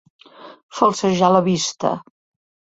[0.79, 1.95] Falsejar la vista.